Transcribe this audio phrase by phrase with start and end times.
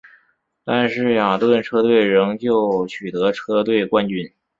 [0.65, 4.33] 但是雅顿车队仍旧取得车队冠军。